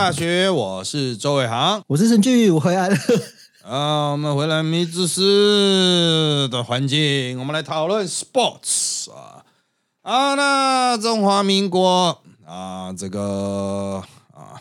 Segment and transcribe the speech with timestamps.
[0.00, 2.96] 大学，我是周伟航，我是陈俊，我回来了。
[3.62, 9.44] 啊，我们回来迷知识的环境，我们来讨论 sports 啊。
[10.00, 14.02] 啊，那中华民国啊，这个
[14.32, 14.56] 啊，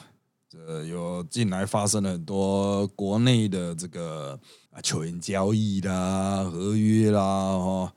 [0.49, 4.37] 这有近来发生了很多国内的这个
[4.71, 7.21] 啊球员交易啦、合约啦，
[7.57, 7.93] 哈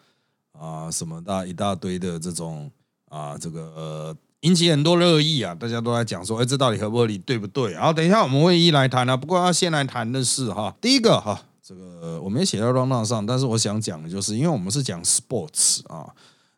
[0.53, 2.71] 啊什么大一大堆的这种
[3.09, 4.17] 啊，这个。
[4.43, 5.55] 引起很多热议啊！
[5.55, 7.73] 大家都在讲说，哎，这到底合不合理，对不对？
[7.73, 9.17] 然后等一下我们会一来谈啊。
[9.17, 16.13] 不过要先来谈的是哈，第一个哈，这个我没写在 round 上，但是我想讲的就是，因为我们是讲 sports 啊，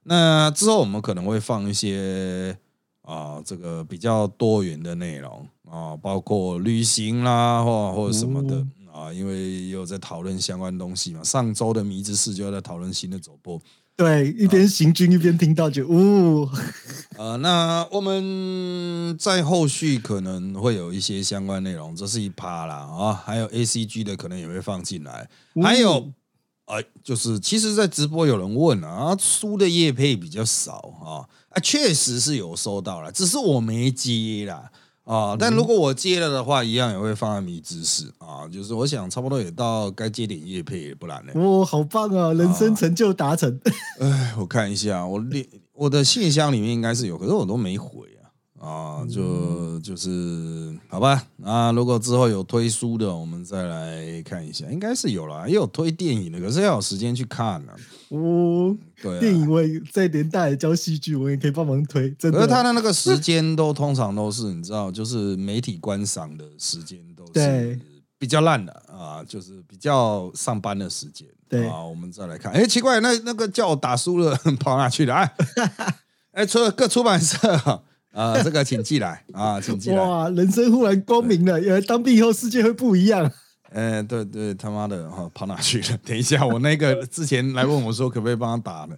[0.04, 2.56] 那之后我们可能会放一些
[3.02, 11.22] 啊，这个比较多元的内容啊，包括旅行啦，或或者什么的啊，因为也有在讨论相关东西嘛。
[11.22, 13.60] 上周的迷之事就要在讨论新的走播。
[13.96, 16.48] 对，一边行军一边听到就呜。
[17.16, 25.28] 呃，那我们在后续可能会有一些相关内容，这是一趴啦啊，还有 A C G 的可能也会放进来，
[25.62, 26.10] 还有
[26.66, 30.72] 呃，就是其实，在直播有人问啊，书的叶配比较少
[31.04, 34.72] 啊，啊，确实是有收到了，只是我没接啦。
[35.04, 38.48] 啊，但如果我接了的话，一样也会放在迷知识啊。
[38.50, 41.32] 就是我想差不多也到该接点叶配，不然呢？
[41.34, 42.32] 哇，好棒啊！
[42.32, 43.60] 人生成就达成。
[44.00, 48.08] 哎，我看一下，我列我的信箱里面应该是有，可是我都没回。
[48.60, 51.22] 啊，就就是好吧。
[51.42, 55.46] 啊，如果之后有推书的，我们再来看一下，应该是有了。
[55.46, 57.74] 也有推电影的，可是要有时间去看呢。
[58.14, 62.10] 哦，对，电影我也在连带教戏剧，我也可以帮忙推。
[62.18, 67.80] 真的，而他的那个时间都通常都是你知道，就是媒体观赏的时间都是
[68.18, 71.26] 比较烂的啊，就是比较上班的时间。
[71.48, 72.52] 对啊，我们再来看。
[72.52, 75.14] 哎，奇怪，那那个叫我打输了跑哪去了？
[75.14, 75.34] 哎，
[76.32, 77.82] 哎，出各出版社。
[78.14, 79.96] 啊，这个请寄来啊，请寄来！
[79.96, 83.28] 哇，人生忽然光明了，原来当兵以后世界会不一样。
[83.74, 85.98] 哎，对对，他妈的哈，跑哪去了？
[86.06, 88.96] 等一下，我那个之前来问我说可不可以帮他打的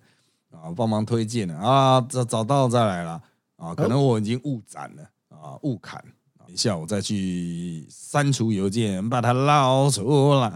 [0.50, 3.20] 啊，帮忙推荐的啊，找找到再来了
[3.56, 6.03] 啊，可能我已经误斩了啊，误砍。
[6.38, 10.48] 等一下，我再去删除邮件，把它捞出来。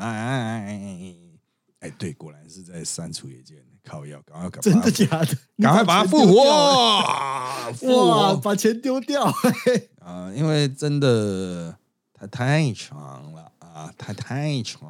[1.81, 3.57] 哎，对，果然是在删除邮件。
[3.83, 5.37] 靠药，赶快，真的假的？
[5.59, 6.45] 赶快把它复活！
[7.89, 9.25] 哇，把钱丢掉！
[10.05, 11.75] 啊，因为真的
[12.13, 14.81] 它太长了啊，太太长，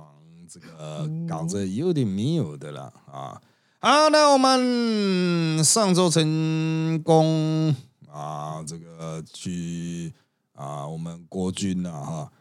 [0.48, 3.40] 这个稿子有点没有的了啊。
[3.78, 7.74] 好，那我们上周成功
[8.12, 10.12] 啊，这个去
[10.54, 12.32] 啊，我们国军啊，哈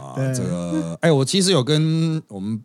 [0.00, 2.62] 啊，这个哎，我其实有跟我们。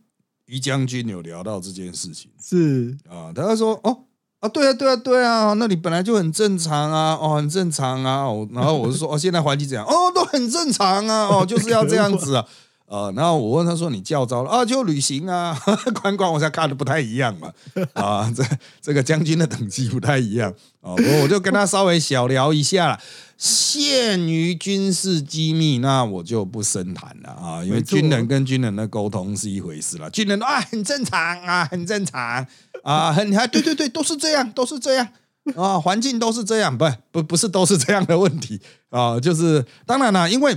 [0.48, 4.04] 于将军有聊到这件事情，是啊，他说哦
[4.42, 9.86] 啊，对啊，对啊，对啊，那里本来就很正常啊，哦，很正常啊，然后我就说哦，现在环境怎样？
[9.88, 12.46] 哦，都很正常啊，哦，就是要这样子啊，
[12.92, 14.66] 呃，然后我问他说你叫招了啊？
[14.66, 15.58] 就旅行啊，
[16.04, 17.50] 观光，我才看的不太一样嘛，
[17.94, 18.44] 啊，这
[18.82, 23.00] 这个将军的等级不太一样啊，我我就跟他稍微小聊一下了。
[23.38, 30.10] 限于军事机密，那我就不深谈了啊，因为军人跟军人的沟通是一回事了。
[30.12, 32.46] 军人啊，很正常啊，很正常
[32.84, 35.08] 啊，很啊，对对对，都是这样，都是这样
[35.56, 38.60] 啊，环境都是这样，不不不是都是这样的问题
[38.90, 40.56] 啊，就是当然了，因为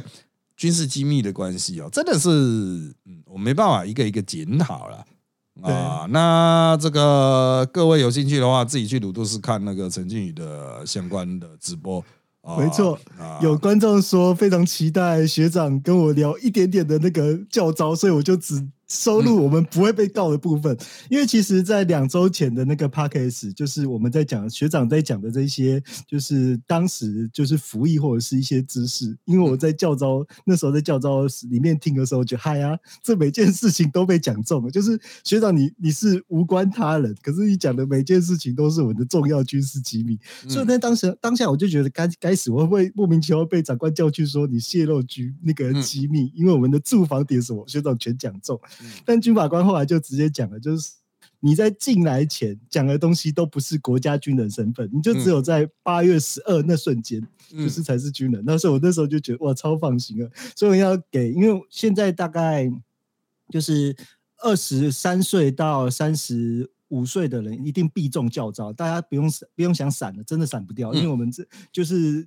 [0.57, 2.29] 军事机密的关系哦，真的是
[3.07, 5.05] 嗯，我没办法一个一个检讨了
[5.63, 6.07] 啊。
[6.11, 12.05] 那这个各位有兴趣的话，自己去鲁都斯看那个陈靖宇的相关的直播。
[12.43, 12.99] 啊没错，
[13.41, 18.69] 有观众说非常期待学长跟我聊一点点的那个教招，所以我就只。
[18.95, 20.77] 收入我们不会被告的部分，
[21.11, 29.17] 因为其实，在两周前的那个 p a c k a g e 就是我们在讲学长在讲的这些，就是当时就是服役或者是一些知识。
[29.25, 34.71] 因为我在教招那时候在教招里面听的时候，就嗨啊，这每件事情都被讲中了。
[34.71, 40.17] 就是学长你你是无关他人，可是你讲的每件事情都是我们的重要军事机密。
[40.49, 46.31] 所以在当时当下，我就觉得该该死，我会不会莫名其妙被长官叫去说你泄露局那个机密？
[46.33, 48.61] 因为我们的住房点什么学长全讲中。
[49.05, 50.91] 但军法官后来就直接讲了，就是
[51.41, 57.21] 你在进来前讲的东西都不是国家军人身份，你就只有在八月十二那瞬间，
[57.51, 58.43] 就是才是军人。
[58.47, 60.31] 那时候我那时候就觉得哇，超放心啊！
[60.57, 62.71] 所以我要给，因为现在大概
[63.51, 63.95] 就是
[64.39, 72.27] 二十三岁到三十五岁的人一定必中教招，大家不用不用想闪了，真的闪不掉，因为我们这就是。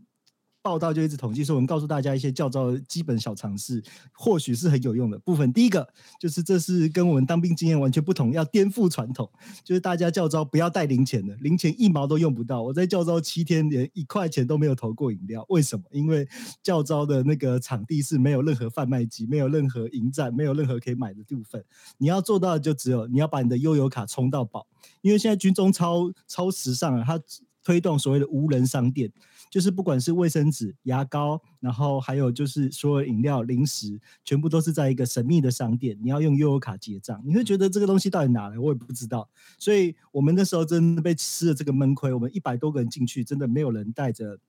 [0.67, 3.81] 报道就一直统计说，我们告诉大家一些教招基本小常识，
[4.11, 5.53] 或许是很有用的部分。
[5.53, 5.87] 第一个
[6.19, 9.31] 就是这是跟我们当兵经验完全不同，要颠覆传统，
[9.63, 12.61] 就是大家教招不要带零钱的，零钱一毛都用不到。
[12.61, 15.85] 我在教招七天连一块钱都没有投过饮料，为什么？
[15.91, 16.27] 因为
[16.61, 21.63] 教招的那个场地是没有任何贩卖机，没有任何营站，没有任何可以买的部分。
[21.97, 24.67] 你要做到的就只有你要把你的悠游卡充到饱，
[25.01, 27.17] 因为现在军中超超时尚啊，它
[27.63, 29.11] 推动所谓的无人商店，
[29.49, 37.21] 就是不管是卫生纸、牙膏，然后还有就是所有饮料、零食，全部都是在一个神秘的商店，你要用悠游卡结账。
[37.25, 38.57] 你会觉得这个东西到底哪来？
[38.59, 39.29] 我也不知道。
[39.57, 44.39] 所以我们那时候真的被吃了这个闷亏，我们一百多个人进去，真的没有人带着。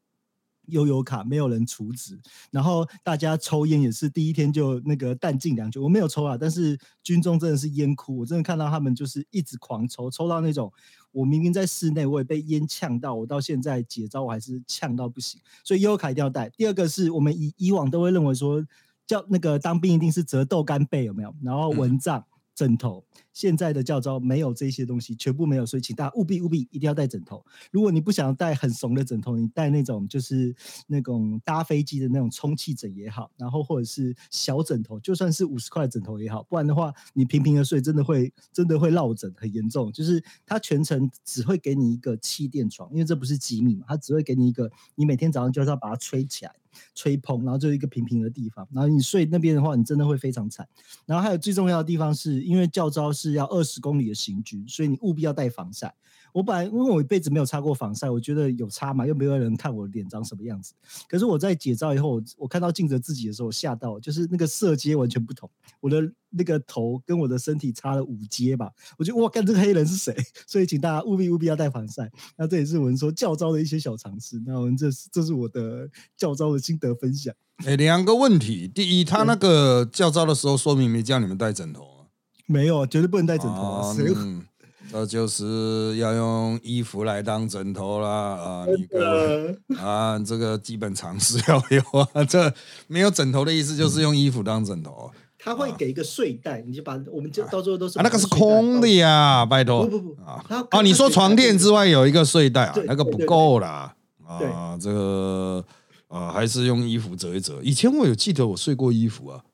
[0.69, 2.19] 悠游卡没有人处置，
[2.51, 5.79] 然后大家抽烟也是第一天就那个弹尽粮绝。
[5.79, 10.73] 我没有抽啊，但是军中真的是烟哭，我真的看到他们就是一直狂抽，抽到那种
[11.13, 15.41] 我明明在室内我也被烟呛到，我到现在解招我还是呛到不行。
[15.65, 16.49] 所以悠游卡一定要带。
[16.51, 18.65] 第二个是我们以以往都会认为说
[19.07, 21.35] 叫那个当兵一定是折豆干被有没有？
[21.43, 22.25] 然后蚊帐。
[22.59, 27.45] 枕头，现在的教招没有这些东西，全部没有，所以请大家务必务必一定要带枕头。
[27.71, 30.53] 如果你不想带很怂的枕头，你带那种就是
[30.89, 39.93] 那种搭飞机的那种充气枕也好，然后或者是小枕头，就算是五十块枕头也好，不然的话你平平的睡真的会真的会落枕，很严重。
[39.93, 46.53] 就是它全程只会给你一个气垫床，因为这不是机密嘛，它只会给你一个，你每天早上就是要把它吹起来。
[46.95, 50.69] 吹捧，然后就一个平平的地方，然后你睡那边的话，你真的会非常惨。
[51.07, 55.95] 然后还有最重要的地方是，因为教招是要二十公里的行军，所以你务必要带防晒。
[56.33, 60.75] 我本来因为我一辈子没有擦过防晒，我觉得有擦嘛，又没有人看我脸长什么样子。
[61.09, 65.49] 可是我在解照以后，我看到镜子自己的时候，吓到，就是那个色阶完全不同，
[65.81, 68.71] 我的那个头跟我的身体差了五阶吧。
[68.99, 70.15] 我觉得哇，看这个黑人是谁？
[70.47, 72.11] 所以请大家务必务必要带防晒。
[72.37, 74.41] 那这也是我们说教招的一些小常识。
[74.47, 77.35] 那我们这是这是我的教招的心得分享。
[77.65, 82.07] 哎，两个问题，第一，他那个教招的时候说明没叫你们带枕头啊？
[82.47, 83.95] 没有，绝对不能带枕头。
[83.99, 84.47] 嗯。
[84.91, 88.67] 那就是要用衣服来当枕头啦啊！
[88.67, 92.25] 你个啊，这个基本常识要有啊。
[92.25, 92.53] 这
[92.87, 95.11] 没有枕头的意思，就是用衣服当枕头。
[95.39, 99.87] 他会给一个睡袋，你就把我们就到最后都是啊，那个是空的呀，拜托。
[99.87, 100.83] 不不不啊啊！
[100.83, 103.95] 你说床垫之外有一个睡袋啊，那个不够啦
[104.27, 104.77] 啊！
[104.81, 105.65] 这个
[106.09, 107.61] 啊，还是用衣服折一折。
[107.63, 109.45] 以前我有记得我睡过衣服啊，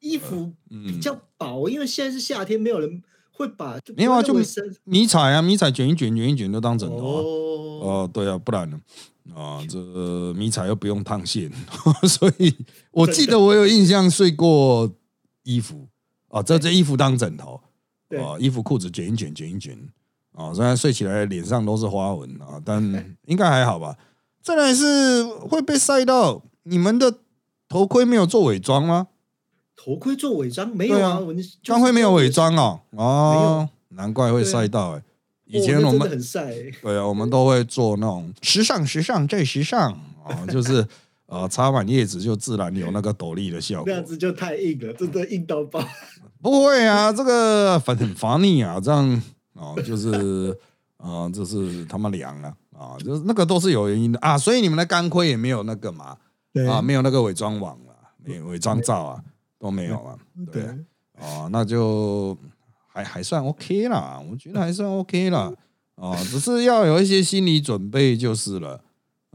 [0.00, 3.02] 衣服比较薄，因为现在是夏天，没有人。
[3.36, 4.32] 会把没有啊，就
[4.84, 7.20] 迷彩啊，迷彩卷一卷，卷一卷都当枕头啊。
[7.84, 8.80] 哦，对啊，不然呢？
[9.34, 9.78] 啊，这
[10.34, 11.50] 迷彩又不用烫线，
[12.08, 12.54] 所以
[12.92, 14.88] 我记得我有印象睡过
[15.42, 15.88] 衣服
[16.28, 17.60] 啊，这这衣服当枕头
[18.10, 19.76] 啊，衣服裤子卷一卷，卷一卷
[20.32, 22.82] 啊，虽然睡起来脸上都是花纹啊，但
[23.26, 23.96] 应该还好吧。
[24.42, 27.20] 再来是会被晒到，你们的
[27.68, 29.08] 头盔没有做伪装吗？
[29.76, 31.20] 头盔做伪装没有啊？
[31.62, 35.02] 装盔没有伪装哦，哦，难怪会晒到哎。
[35.46, 39.92] 以前我们很晒，对啊，我们都会做那种时尚、时尚最时尚
[40.24, 40.84] 啊， 就是
[41.26, 43.84] 呃，插满叶子就自然有那个斗笠的效果。
[43.86, 45.86] 那样子就太硬了，真的硬到爆。
[46.40, 49.22] 不会啊，这个很很乏腻啊，这样
[49.54, 50.56] 啊，就是
[50.96, 56.16] 啊，就是他妈凉了啊，就是那个都是有原因的啊，所以你们的钢盔也没有那个嘛，
[56.68, 59.22] 啊，没有那个伪装网啊，没伪装罩啊。
[59.64, 60.14] 都没有啊，
[60.52, 60.62] 对，
[61.18, 62.36] 哦，那就
[62.86, 65.50] 还还算 OK 啦，我觉得还算 OK 啦，
[65.94, 68.78] 哦，只是要有一些心理准备就是了，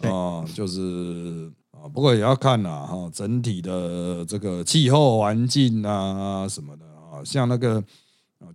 [0.03, 7.83] 哦，就是啊，不过也要看啦，哈，整体的这个气候环境啊什么的啊，像那个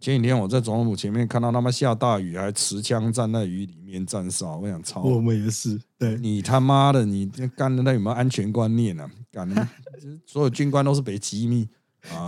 [0.01, 9.11] 前几天我在总统府前面看到他们下大雨，还持枪站在雨里面站哨，我想操，我们也是，对你他妈的，你干的那有没有安全观念啊？
[9.33, 9.69] 干的。
[10.27, 11.69] 所有军官都是被机密，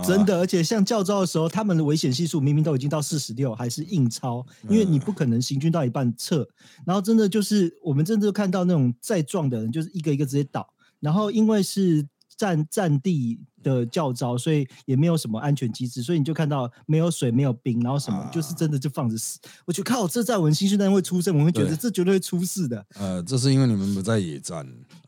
[0.05, 0.39] 真的。
[0.39, 6.47] 而且像教招的时候，他们的危险系数明明都已经到四十六，还是硬超，因为你不可能行军到一半撤。
[6.85, 10.67] 然后真的就是我们真的看到那种再壮的人，就是一个一个直接倒。
[10.99, 12.03] 然后因为是
[12.37, 19.39] 战战地的教招，所以也没有什么安全机制，所以你就看到没有水、没有冰，然后什么就是真的就放着死。
[19.65, 22.85] 我就靠，这在我们新训单会出事，我会觉得这绝对会出事的。
[22.99, 24.65] 呃，这是因为你们不在野战。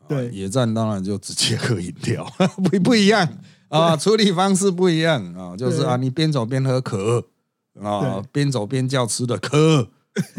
[0.08, 2.26] 对，野战当然就直接喝饮料，
[2.64, 3.26] 不不一样
[3.68, 7.24] 啊，处理方式不一样啊，就是啊，你边走边喝可
[7.80, 9.88] 啊，边走边叫吃的可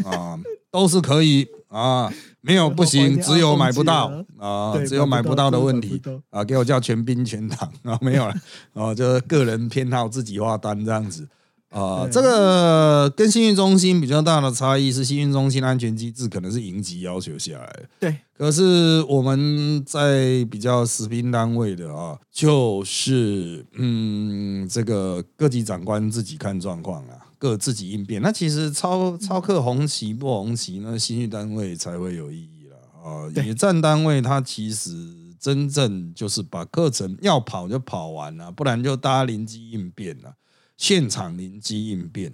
[0.04, 0.38] 啊，
[0.72, 6.00] 都是可以啊，没有不行，只有买不到啊，只有买不到的问题
[6.30, 8.34] 啊，给我叫全兵全党 啊，没有了
[8.72, 11.28] 啊，就是个人偏好自己画单这样子
[11.68, 28.22] 啊，这个跟信运中心比较大的差异是，信运中心安全机制可能是营级要求下来的，对，可是我们在比较实兵单位的啊，就是嗯，这个各级长官自己看状况啊，各自己应变。
[28.22, 33.28] 那其实超超课红旗不红旗，那新训单位才会有意义了啊。
[33.34, 40.32] 对野战单位它其实真正就是把课程要跑就跑完了，不然就大家临机应变了，
[40.76, 42.32] 现场临机应变。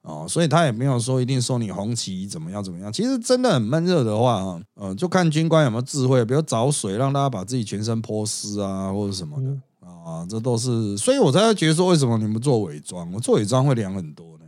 [0.00, 2.90] 哦，所以他也没有说一定说你红旗怎么样怎么样。
[2.90, 10.96] 其实真的很闷热的话，哈，呃，就看军官有没有智慧，比如找水让大家把自己全身泼湿啊，或者什么的啊，这都是。
[10.96, 13.10] 所以我才会觉得说，为什么你们做伪装？
[13.12, 14.44] 我做伪装会凉很多呢？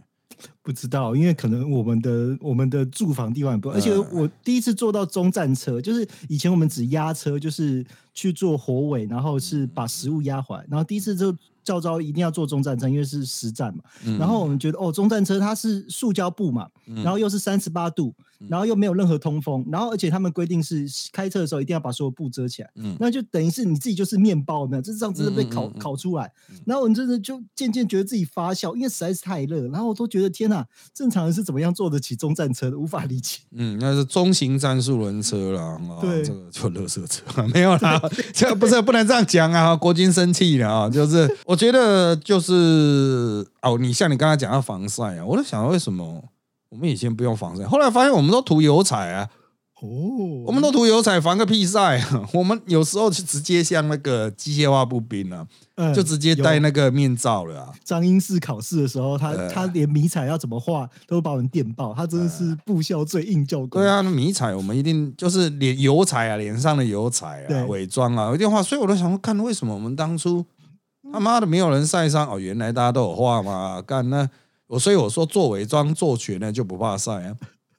[0.62, 13.82] 不知道，因为可能我们的我们的住房地方很不，而且嗯我第一次坐到中战车，就是以前我们只压车，就是去做火尾，然后是把食物压回来，然后第一次就教招一定要坐中战车，因为是实战嘛。
[14.04, 18.14] 嗯然后我们觉得哦，中战车它是塑胶布嘛，然后又是三十八度，
[18.48, 24.82] 然后又没有任何通风，然后而且他们规定是开车的时候一定要把所有布遮起来，嗯那就等于是你自己就是面包，有没有？
[24.82, 26.32] 就是这样真的被烤、嗯嗯嗯烤出来，
[26.64, 32.78] 然后我真的就渐渐觉得自己发笑，因为实在是太热，然后我都觉得天哪，正常人是怎么样坐得起中战车的？
[32.78, 33.40] 无法理解。
[33.52, 38.00] 嗯，那是中型战术轮车啦，啊，对这个就乐色车 没有啦，
[38.32, 46.24] 这不是不能这样讲啊，国军生气了啊，就是我觉得就是哦，你像你刚才讲到防晒啊，我在想为什么
[46.70, 49.28] 我们以前不用防晒，后来发现我们都涂油彩啊，
[49.82, 57.72] 哦，我们都涂油彩防个屁晒啊，我们有时候就直接像那个机械化步兵啊，嗯就直接戴那个面罩了啊。
[57.82, 63.82] 张英士考试的时候，他呃他连迷彩要怎么画都把我们电爆，他真的是部校最硬教官。
[63.82, 68.62] 对，啊，那迷彩我们一定就是脸油彩啊，脸上的油彩啊，对伪装啊，一定画。
[68.62, 70.44] 所以我都想说，看为什么我们当初
[71.12, 73.82] 他妈的没有人晒伤哦，原来大家都有画嘛。
[73.84, 74.28] 干那
[74.70, 77.36] 我所以我说做伪装做全呢就不怕晒啊。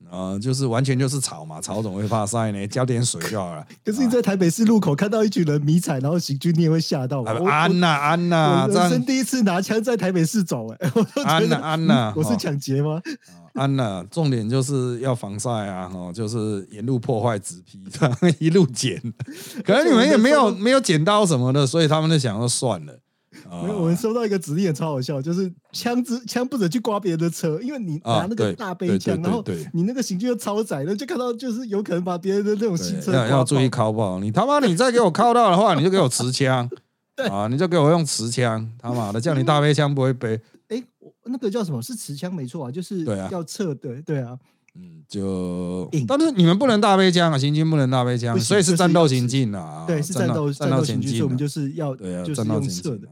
[0.09, 2.67] 啊、就是完全就是草嘛，草怎么会怕晒呢？
[2.67, 3.65] 浇点水就好了。
[3.85, 7.21] 可是你在台北市路口看到一群人迷彩，然后行军，你也会吓到。
[7.23, 10.91] 安呐安呐，人生第一次拿枪在台北市走，哎，
[11.23, 13.01] 安呐安呐嗯，我是哦抢劫吗？
[13.53, 19.01] 安呐，重点就是要防晒啊，哦，就是沿路破坏纸皮，这 样一路剪。
[19.63, 22.99] 可能你们也没有没有剪刀什么的，所以他们就想说算了。
[23.51, 29.43] 啊没有，我们收到一个指令也超好笑，就是枪支枪不准去刮别人的车，因为你拿那个大背枪，然后
[29.73, 36.69] 你那个行军又超窄，然后就看到就是有可能把别人的那种新车对要要注意爆敲爆，你他妈你再给我靠到的话，你就给我持枪。
[37.29, 40.39] 啊，你就给我用持枪，他妈的，叫你大背枪不会背，
[40.69, 41.79] 哎，我那个叫什么？
[41.79, 44.35] 是持枪没错啊，就是要撤对对啊，
[44.73, 51.37] 嗯，就但是你们不能大背枪啊，行军不能大背枪，所以是战斗行进啊，对是战斗战斗行进，所以我们啊。
[51.37, 53.07] 就是要对啊，就是战斗用撤的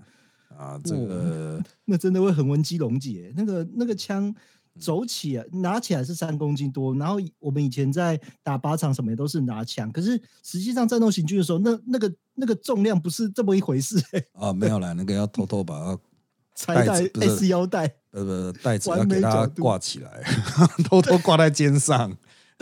[0.59, 3.33] 啊，啊，这个 那真的会横纹肌溶解。
[3.35, 4.33] 那个那个枪
[4.79, 15.99] 走起来拿起来是三公斤多，然后我们以前在打靶场什么也都是拿枪，可是实际上战斗行军的时候，那那个那个重量不是这么一回事、欸，啊没有啦，那个要偷偷把它
[16.55, 20.23] 拆带带子 S 腰带，呃不袋子要给它挂起来，
[20.89, 22.15] 偷偷挂在肩上。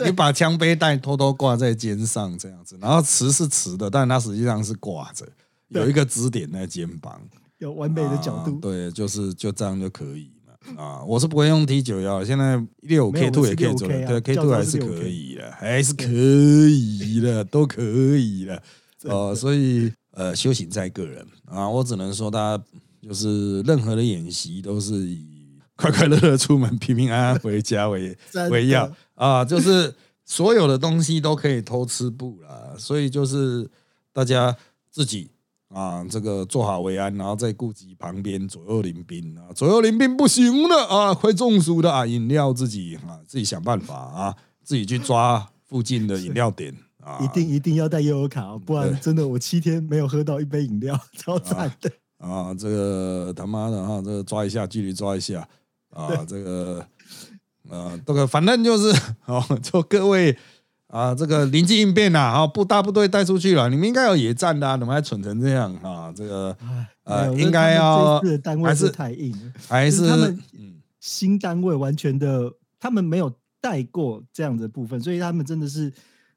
[0.04, 5.26] 你把枪背带偷偷挂在肩上这样子，然后持是持的，但它实际上是挂着，
[5.70, 7.20] 有一个支点在肩膀。
[7.58, 8.52] 有完美的角度。
[8.52, 10.82] 啊对，就是就这样就可以嘛。
[10.82, 18.62] 啊，我是不会用 T 九幺，现在六没 K two 也可以做 6K 啊对 K two 还是可以的，还是可以的，都可以的。
[19.04, 22.64] 哦，所以呃，修行在个人啊，我只能说，大家
[23.00, 25.24] 就是任何的演习都是以
[25.76, 28.16] 快快乐乐出门、平平安安回家为
[28.50, 33.70] 为要啊，就是所有的东西都可以偷吃不啦，所以就是
[34.12, 34.54] 大家
[34.90, 35.30] 自己
[35.68, 51.90] 啊，这个做好为安，然后再顾及旁边左右邻兵啊，左右邻兵不行了啊，会中暑的啊，饮料自己啊自己想办法啊，自己去抓附近的饮料点啊，一定一定要带悠游卡哦，不然真的我七天没有喝到一杯饮料， 超惨的。
[52.18, 55.46] 啊，这个他妈的啊，这个抓一下，距离抓一下
[55.90, 56.84] 啊，这个
[57.68, 60.36] 呃，这个反正就是哦，就各位
[60.88, 66.12] 啊，这个临机应变呐，啊，部大部队带出去了，你们应该有野战的、啊，怎么还蠢成这样啊？
[66.16, 73.30] 这个哎呃，应该要单位还是太硬了，还是是他们嗯新单位完全的，他们没有
[73.60, 75.92] 带过这样的部分，所以他们真的是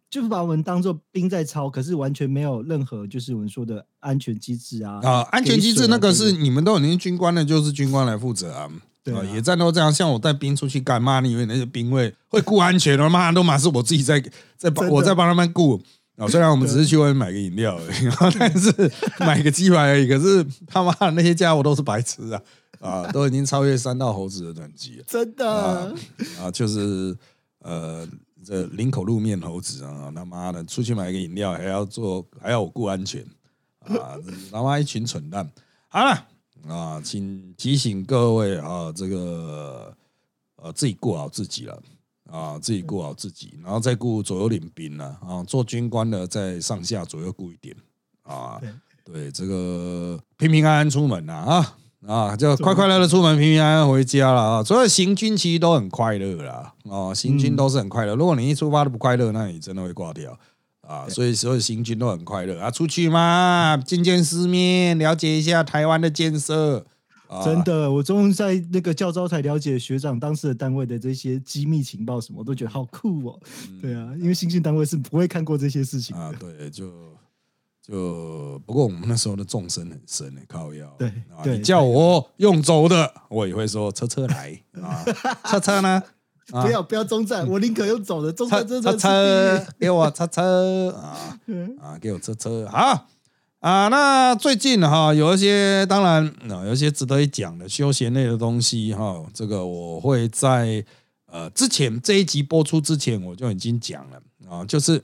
[0.09, 8.69] 就是把我们当做兵在操，可是完全没有任何就是我们说的安全机制啊啊，安全机制那个是你们都已经军官了，就是军官来负责啊。
[9.03, 11.19] 对啊啊，野战都这样，像我带兵出去干嘛？
[11.19, 13.09] 你以为那些兵会会顾安全的？
[13.09, 14.23] 妈都嘛是我自己在
[14.57, 15.81] 在帮我在帮他们顾
[16.17, 20.07] 啊，虽然我们只是去外面买个饮料而已， 但是买个鸡排而已。
[20.07, 22.41] 可是他妈的那些家伙都是白痴啊！
[22.79, 25.95] 啊，都已经超越三道猴子的等级了，真的
[26.39, 27.15] 啊，就是
[27.59, 28.07] 呃，
[28.45, 33.23] 这林口路面猴子啊，他妈的出去买个饮料还要做，还要我顾安全
[33.85, 34.17] 啊，
[34.51, 35.49] 他妈一群蠢蛋。
[35.87, 36.27] 好了
[36.67, 39.95] 啊，请提醒各位啊，这个
[40.57, 41.81] 呃，自己顾好自己了。
[42.31, 45.43] 啊，自己顾好自己，然后再顾左右领兵了啊。
[45.43, 47.75] 做军官的在上下左右顾一点
[48.23, 48.57] 啊。
[49.03, 51.77] 对，这个平平安安出门了啊
[52.07, 54.63] 啊，就快快乐乐出门，平平安安回家了啊。
[54.63, 58.15] 所有行军其实都很快乐啦啊，行军都是很快乐。
[58.15, 60.31] 如果你一出发都不快乐，那你真的会挂掉
[60.91, 61.09] 啊。
[61.09, 66.85] 所以所有行军都很快乐啊，出去嘛，见见世面，了解一下台湾的建设。
[67.45, 73.39] 真的，我终于在那个教招才了解学长当时的单位的这些机密情报，什么我都觉得好酷哦。
[73.81, 76.29] 对啊，因为新训单位是不会看过这些事情啊。
[76.37, 76.91] 对，就
[77.81, 80.93] 就不过我们那时候的纵深很深诶，靠腰。
[80.99, 85.01] 对，你叫我用走的，我也会说车车来啊，
[85.47, 86.03] 车车呢？
[86.51, 88.31] 不要不要中站， 我宁可用走的。
[88.31, 91.37] 中站车车车，给我车车啊
[91.81, 93.07] 啊，给我车车好。
[93.59, 100.83] 啊，那最近哈有一些，当然啊有一些值得一讲的休闲类的东西哈，这个我会在
[101.27, 104.19] 呃之前这一集播出之前我就已经讲了
[104.49, 105.03] 啊，就是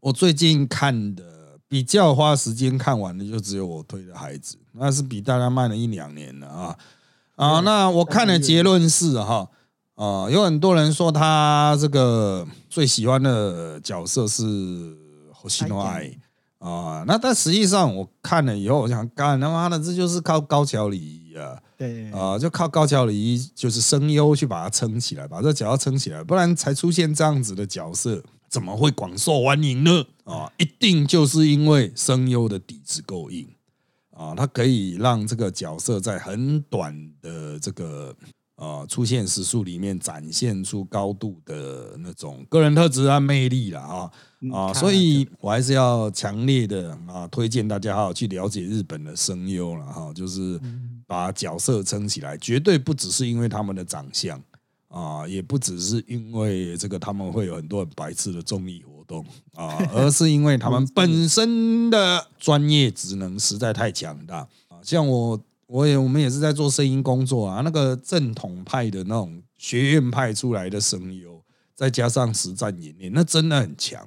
[0.00, 1.22] 我最近看的
[1.68, 6.76] 比较花时间看完的就只有我推的孩子，那是比大家慢了一两年了啊
[7.36, 9.48] 啊，那我看的结论是哈啊，
[10.30, 14.96] 有很多人说他这个最喜欢的角色是
[15.32, 16.10] 火西诺爱。
[16.58, 30.04] 啊，那但实际上我看了以后，我想干他妈的，这就是靠高桥礼仪啊，对啊，就靠高桥礼仪，就是声优去把它撑起来，把这角色撑起来，不然才出现这样子的角色，怎么会广受欢迎呢？
[30.24, 33.46] 啊，一定就是因为声优的底子够硬
[34.12, 38.12] 啊，它可以让这个角色在很短的这个
[38.58, 44.10] 啊出现时数里面展现出高度的那种个人特质啊魅力了啊。
[44.52, 50.60] 啊，所以我还是要强烈的啊，推荐大家好好去了解日本的声优了哈，就是
[51.08, 54.40] 把角色撑起来，绝对不只是因为他们的长相
[54.86, 64.78] 啊，也不只是因为这个他们会有很多很白痴的综艺活动啊， 而是因为他们本身的专业职能实在太强大啊。
[64.84, 65.36] 像我，
[65.68, 71.40] 我也我们也是在做声音工作啊，那个正统派的那种学院派出来的声优，
[71.74, 74.06] 再加上实战演练，那真的很强。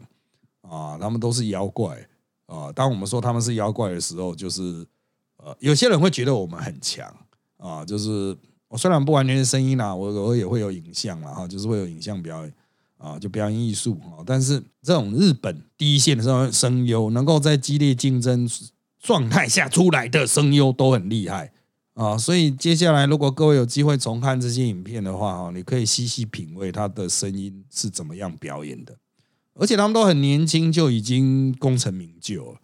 [0.61, 2.07] 啊，他们都是妖怪
[2.45, 2.71] 啊！
[2.71, 4.87] 当我们说他们是妖怪的时候，就是
[5.35, 7.13] 呃，有些人会觉得我们很强
[7.57, 7.83] 啊。
[7.83, 8.37] 就是
[8.69, 12.53] 我虽然不完全是声音啦，我我也会有影像啦，哈，就是会有影像表演
[12.97, 14.23] 啊，就表演艺术啊。
[14.25, 18.47] 但是这种日本第一线的声声优，能够在激烈竞争
[19.01, 21.51] 状态下出来的声优都很厉害
[21.95, 22.17] 啊。
[22.17, 28.95] 所以接下来如果各位有机会重看这些影片的话，哈，你可以细细品味他的声音是怎么样表演的。
[29.55, 32.59] 而且他们都很年轻，就已经功成名就了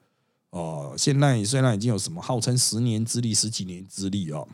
[0.52, 0.96] 哦。
[0.98, 4.48] 现在虽然已经有什么号称十年之力、十几年之力哦，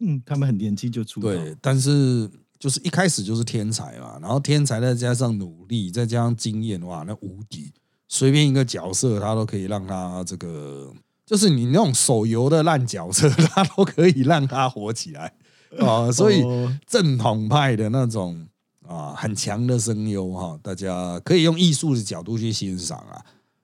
[0.00, 7.72] 嗯，他们很年轻就出道，对，但是就是一开始就是天才嘛，然后天才再加上努力，再加上经验，哇，那无敌，
[8.08, 10.92] 随便一个角色他都可以让他这个，
[11.26, 15.32] 就是你那种手游的烂角色，他都可以让他火起来
[15.80, 16.10] 啊。
[16.10, 16.42] 所以
[16.86, 18.46] 正统派的那种。
[18.88, 23.18] 啊，很强的声优哈，大家可以用艺术的角度去欣赏啊。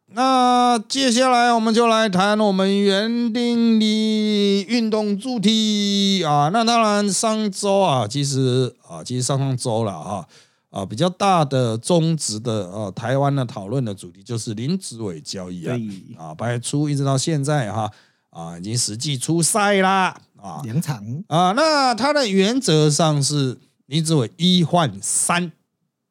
[0.09, 6.51] 那接下来我们就来谈我们园丁的运动主题啊。
[6.53, 10.27] 那当然上周啊，其实啊，其实上上周了哈
[10.73, 15.79] 啊，比较大的中职的呃台湾的讨论的主题就是林子伟交易啊
[16.19, 17.89] 啊，排出一直到现在哈
[18.31, 21.53] 啊，已经实际出赛啦啊，两场啊。
[21.53, 23.61] 那它的原则上是。
[23.87, 25.53] 林子伟一换三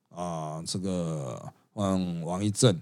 [0.09, 1.41] 啊，这个
[1.73, 2.79] 嗯王一正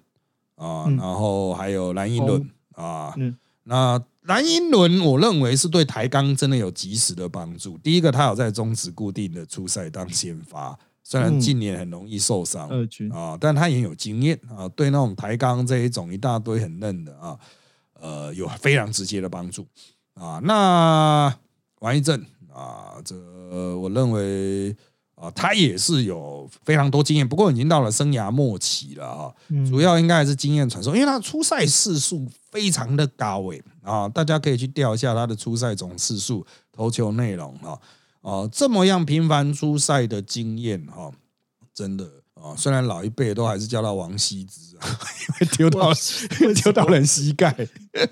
[0.56, 3.16] 啊，然后还有蓝英伦啊。
[3.64, 7.78] 那蓝英伦，我认为是对台钢真的有及时的帮助。
[7.78, 10.78] 第一个，他有在中职固定的出赛当先发，
[11.10, 12.70] 虽然近年很容易受伤
[13.12, 17.40] 啊，但他也有经验啊，对那种抬杠这一种一大堆很嫩的啊，
[18.00, 19.66] 呃，有非常直接的帮助
[20.14, 20.40] 啊。
[20.44, 21.36] 那
[21.80, 23.16] 王一正啊，这
[23.78, 24.76] 我认为。
[25.22, 29.28] 啊，他也是有非常多经验，不过已经到了生涯末期了啊。
[29.70, 37.78] 主要应该还是经验传授，因为他出赛次数非常的高诶啊，大家可以去调一下他的出赛总次数、投球内容啊。
[38.22, 41.12] 哦，这么样频繁出赛的经验哈，
[41.74, 44.84] 真的啊，虽然老一辈都还是叫他王羲之啊，
[45.30, 45.92] 因为丢到
[46.56, 47.56] 丢到人膝盖，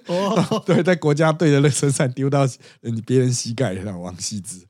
[0.07, 2.47] 哦， 对，在国家队的那身上丢到
[2.81, 4.65] 人别人膝盖的王羲之，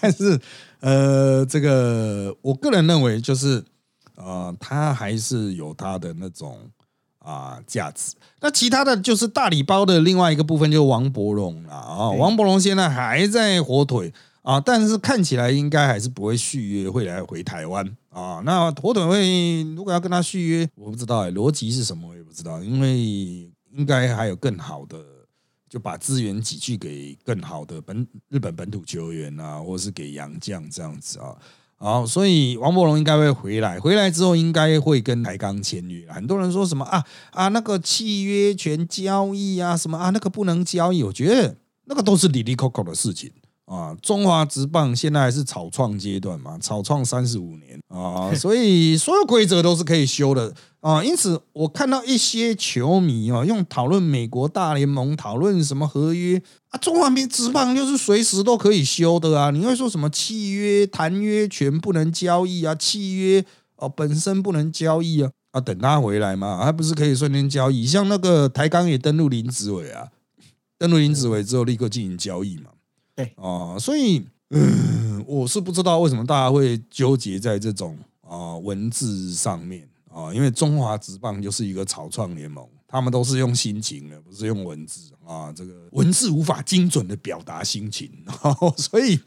[0.00, 0.38] 但是
[0.80, 3.64] 呃，这个我个人认为就是
[4.16, 6.58] 呃，他还是有他的那种
[7.18, 8.14] 啊价值。
[8.40, 14.12] 那其他的就是大礼包的另外一个部分，就是王伯荣了啊，王伯荣现在还在火腿。
[14.44, 18.42] 啊，但是看起来应该还是不会续约，会来回台湾啊。
[18.44, 25.02] 那火腿会如果要跟他续约，我不知道哎，逻辑是什么我也不知道，因为应该还有更好的，
[25.66, 31.34] 就把资源挤去给更好的本日本本土球员啊，或者是给洋将这样子啊。
[31.76, 36.06] 好，所以王柏荣应该会回来，回来之后应该会跟台钢签约。
[36.12, 43.32] 很多人说什么啊啊，那个契约权交易啊，什么啊，那个不能交易，我觉得那个都是里里扣扣的事情。
[43.66, 51.02] 啊，中华职棒现在还是草创阶段嘛，草创三十五年啊， 所以所有规则都是可以修的啊。
[51.02, 59.50] 因此，我看到一些球迷啊，用讨论美国大联盟、讨论什么合约啊，中华民职棒就是随时都可以修的啊。
[59.50, 62.74] 你会说什么契约谈约权不能交易啊？
[62.74, 63.42] 契约
[63.76, 65.30] 哦本身不能交易啊？
[65.52, 67.86] 啊，等他回来嘛，还不是可以瞬间交易？
[67.86, 70.08] 像那个台钢也登陆林子伟啊，
[70.78, 72.64] 登陆林子伟之后立刻进行交易嘛。
[73.14, 73.32] 对。
[73.36, 88.10] 啊，所以嗯，我是不知道为什么大家会纠结在这种啊文字上面啊，因为中华职棒就是一个草创联盟，他们都是用心情的，不是用文字啊，这个文字无法精准的表达心情，
[88.76, 89.18] 所以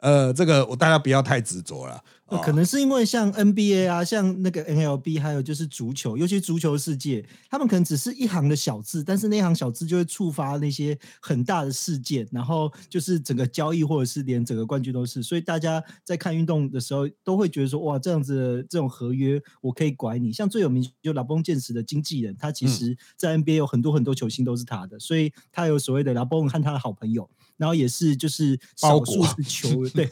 [0.00, 2.02] 呃，这个我大家不要太执着了。
[2.44, 20.30] 可能是因为像 NBA 啊，像那个 NLB，还有就是足球，尤其足球世界，他们可能只是一行的小字，但是那行小字就会触发那些很大的事件，然后就是整个交易或者是连整个冠军都是，所以大家在看运动的时候都会觉得说，哇，这样子这种合约我可以拐你。
[20.30, 27.26] 像最有名就拉崩剑士的经纪人，他其实在 NBA 有很多很多球星都是他的，所以他有所谓的拉崩和他的好朋友。
[27.58, 30.08] 然后也是就是少数是球 对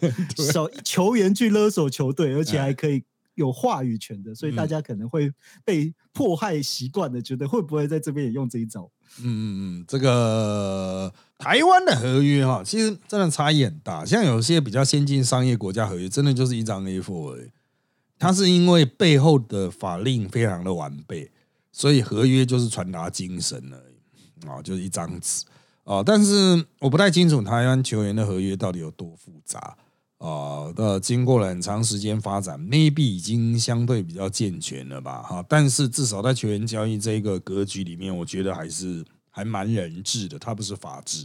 [0.53, 3.03] 少球员去勒索球队，而且还可以
[3.37, 5.33] 有话语权的，所以大家可能会
[5.65, 8.91] 被迫害习惯的，觉得会不会在这边也用这一招？
[9.21, 9.45] 嗯嗯
[9.81, 14.05] 嗯，这个台湾的合约哈，其实真的差异很大。
[14.05, 17.51] 像有些比较先进商业国家合约，真的就是一张 A4 而已。
[18.19, 21.31] 它是因为背后的法令非常的完备，
[21.71, 25.45] 所以合约就是传达精神而已啊，就是一张纸。
[25.87, 29.77] 啊，但是我不太清楚台湾球员的合约到底有多复杂
[30.19, 30.67] 啊。
[30.77, 35.23] 那经过了很长时间发展，maybe 已经相对比较健全了吧？
[35.23, 41.25] 哈，但是至少在球员交易这一个格局里面，我觉得还是还蛮人治的，它不是法治。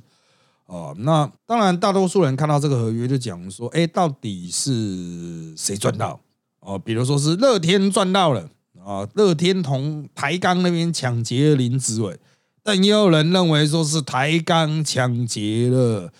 [0.67, 6.21] 哦，那当然，大多数人看到这个合约就讲说，哎，到底是谁赚到？
[6.59, 8.47] 哦，比如说是乐天赚到了
[8.85, 12.19] 啊，乐天同台钢那边抢劫林子伟。
[12.63, 16.11] 但也有人认为说是台钢抢劫了，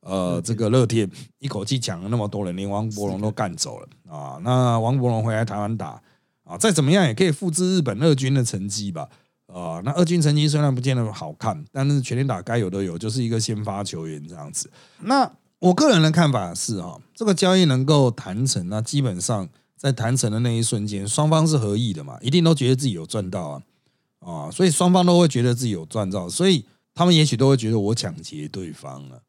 [0.00, 4.40] 呃，这个乐天一口气抢了那么多人，连王伯龙都干走了啊。
[4.42, 6.00] 那王伯龙回来台湾打
[6.44, 9.08] 啊，再怎么样也可以复制日本二军的成绩吧？
[9.46, 14.70] 啊，那二军成绩虽然不见得好看，但是全垒打该有的有，就是一个先发球员这样子。
[15.00, 23.62] 那我个人的看法是啊，这个交易能够谈成，那基本上在谈成的那一瞬间，双方是合意的嘛，一定都觉得自己有赚到啊。
[24.20, 29.22] 啊，所以双方都会觉得自己有赚到，所以他们也许都会觉得我抢劫对方了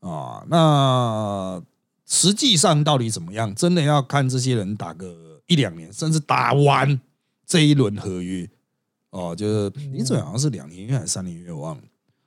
[0.00, 0.44] 啊。
[0.48, 1.62] 那
[2.06, 7.00] 实际上到底怎么样，真的要看这些人打个一两年，甚至打完
[7.46, 8.46] 这一轮合约
[9.10, 9.34] 哦。
[9.34, 11.82] 就是林志伟好像是两年约还是三年约，我忘了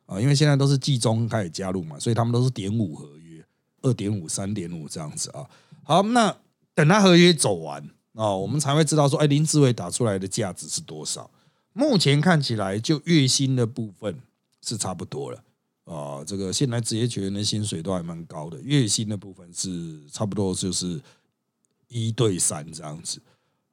[0.08, 0.20] 啊。
[0.20, 3.46] 因为现在都是季中开始加入嘛，所以他们都是点五合约，
[3.84, 5.46] 二点五、三点五这样子啊。
[5.84, 6.36] 好，那
[6.74, 11.30] 等他合约走完啊，我们才会知道说，哎，林志伟打出来的价值是多少。
[11.78, 14.20] 目前看起来，就月薪的部分
[14.66, 15.44] 是差不多了
[15.86, 16.24] 啊。
[16.26, 21.00] 这个现在职业球员的薪水都还蛮高的，月薪的部分是差不多就是
[21.88, 23.22] 一对三这样子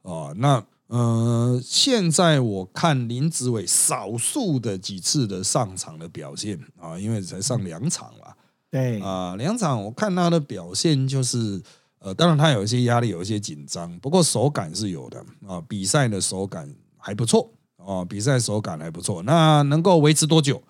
[0.02, 0.34] 啊。
[0.36, 8.34] 那呃，现在我看林子伟少数的几次的上场的表现啊，因为才上两场嘛，
[8.70, 11.60] 对啊，两场我看他的表现就是
[12.00, 17.50] 呃，当然他有一些压力，有一些紧张，不过手感是有的啊，比赛的手感还不错。
[17.84, 20.62] 哦，比赛手感还不错，那能够维持多久？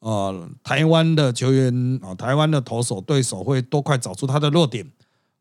[0.00, 4.90] 呃，台湾的球员啊，台湾的投手对手会多快找出他的弱点？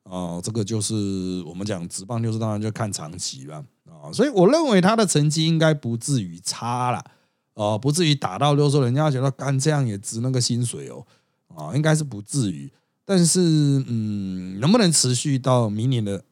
[0.03, 4.11] 哦，这个就是我们讲直棒，就是当然就看长期了啊。
[4.11, 7.03] 所以我认为他的成绩应该不至于差了，
[7.53, 11.05] 哦，不至于打到就说人家觉得干这样也值那个薪水哦，
[11.55, 12.71] 啊，应该是不至于。
[13.05, 13.39] 但是，
[13.87, 16.23] 嗯，能不能持续到明年的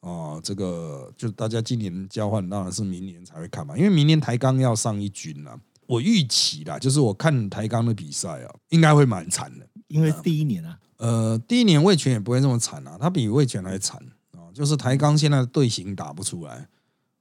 [0.00, 5.58] 哦，这个就大家今年交换，当然是明年才会看嘛，因为明年台钢要上一军了。
[5.86, 16.68] 我预期啦，就是我看台钢的比赛啊，应该会蛮惨的，因为第一年啊，呃，第一年魏权也不会这么惨啊，他比魏权还惨啊，就是台钢现在的队形打不出来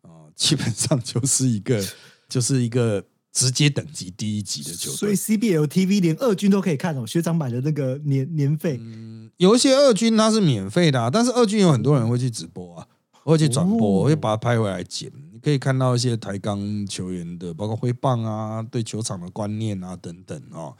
[0.03, 1.83] 啊，基本上就是一个
[2.29, 8.77] 就是一个直接等级第一级的球队，所以 CBL TV 连二军都可以看哦，学长买的那个年年费。
[8.81, 12.87] 嗯有一些二军它是免费的，但是二军有很多人会去直播啊，
[13.23, 15.09] 会去转播，会把它拍回来剪。
[15.31, 20.75] 你可以看到一些台钢球员的，包括挥棒啊，对球场的观念啊等等哦。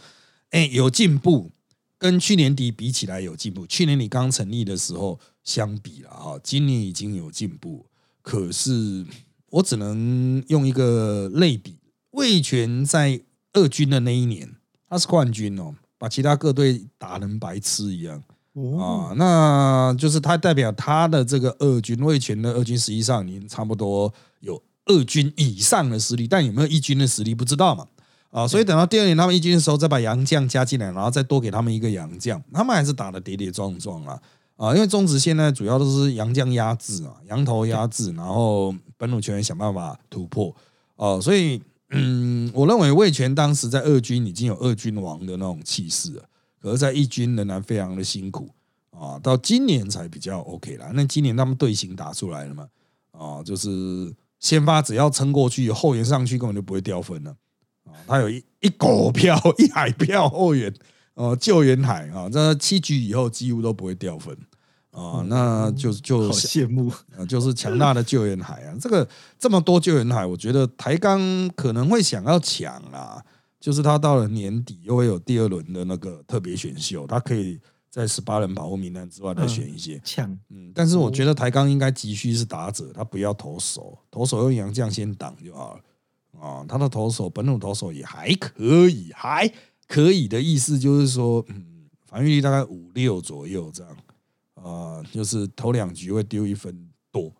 [0.49, 1.51] 哎，有进步，
[1.97, 3.65] 跟去年底比起来有进步。
[3.65, 7.85] 去年你刚成立的时候相比了哈，今年已经有进步。
[8.21, 9.05] 可是
[9.51, 11.77] 我只能用一个类比，
[12.11, 13.21] 魏权在
[13.53, 14.55] 二军的那一年，
[14.89, 18.21] 他是冠军哦，把其他各队打成白痴一样。
[18.77, 27.85] 啊，那就是他代表他的这个二军魏权的二军，实际上已经差不多有二军以上的实力，但有没有一军的实力不知道嘛？
[28.31, 34.21] 啊，所以等到第二年他们一军的时候，再把杨将加进来，然后再多给他们一个杨将，他们还是打的跌跌撞撞啊
[34.57, 34.73] 啊！
[34.75, 40.53] 因为中职现在主要都是杨将压制啊，羊头压制，然后本土球员想办法突破
[40.97, 41.61] 哦，所以
[41.91, 46.23] 嗯，我认为魏权当时在二军已经有二军王的那种气势了。
[46.61, 48.49] 可是，在一军仍然非常的辛苦
[48.91, 50.91] 啊，到今年才比较 OK 啦。
[50.93, 52.67] 那今年他们队形打出来了嘛？
[53.11, 57.35] 啊，就是先发只要撑过去，后援上去根本就不会掉分了
[57.85, 57.93] 啊。
[58.05, 60.73] 他有一一狗票、一海票后援，
[61.13, 64.37] 呃，救援海啊，这七局以后几乎都不会掉分
[64.91, 65.23] 啊。
[65.27, 68.75] 那就就好羡慕啊，就是强大的救援海啊。
[68.79, 73.23] 这个这么多救援海，我觉得台钢可能会想要抢啊。
[73.59, 80.25] 就是他到了年底又会有第二轮的那个特别选秀，他可以在十八人保护名单之外再选一些抢。
[80.47, 85.81] 嗯，但是我觉得台钢应该急需是打者，他不要投手，投手用杨将先挡就好了。
[86.39, 89.51] 啊，他的投手本土投手也还可以，还
[89.89, 93.93] 可以的意思就是说，嗯，防御力大概五六左右这样。
[94.63, 97.33] 啊，就是头两局会丢一分多。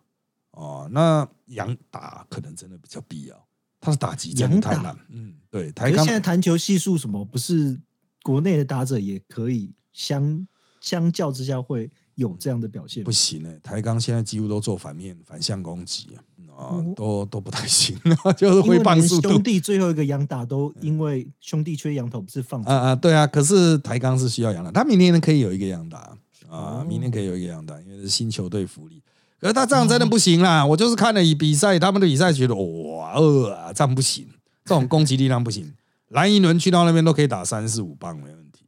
[0.50, 3.46] 啊，那杨打可能真的比较必要。
[3.80, 5.72] 他是打击真的太难，嗯，对。
[5.72, 7.80] 台钢现在弹球系数什么不是
[8.22, 10.46] 国内的打者也可以相
[10.80, 13.02] 相较之下会有这样的表现？
[13.02, 16.08] 不行哎，台钢现在几乎都做反面反向攻击
[16.54, 17.98] 啊，都都不太行，
[18.36, 19.30] 就是挥棒速度。
[19.30, 23.26] 兄弟最后一个羊打都因为兄弟缺羊头，不是放啊啊，对啊。
[23.26, 26.14] 可是台钢是需要羊打，他明年可以有一个羊打
[26.50, 29.00] 啊，明天可以有一个羊打，因为是新球队福利。
[29.38, 30.66] 可是他这样真的不行啦！
[30.66, 34.26] 我就是看了一比赛，他们的比赛觉得哇，呃，这样不行，
[34.64, 35.72] 这种攻击力量不行。
[36.08, 38.66] 蓝一轮去到那边都可以打三四五棒没问题。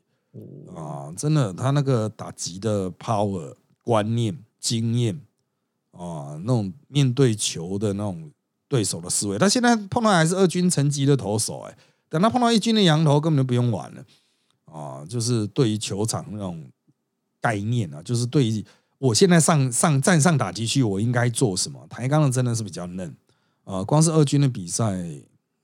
[0.74, 5.20] 啊，真的，他那个打击的 power 观念、经验
[5.90, 8.30] 啊，那种面对球的那种
[8.66, 11.76] 对手的思维，他现在碰到还是二军层级的投手，哎，
[12.08, 14.02] 等他碰到一军的羊头，根本就不用玩了。
[14.64, 16.64] 啊，就是对于球场那种
[17.42, 18.64] 概念啊，就是对于。
[19.02, 21.84] 我现在上上站上打击区，我应该做什么？
[21.90, 23.12] 台钢的真的是比较嫩
[23.64, 24.92] 啊，光是二军的比赛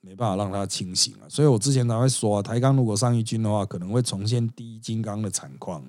[0.00, 5.80] 没办法让他清醒啊，所以我之前才会说，台钢如果上一军的话，可能会重现第一金刚的惨况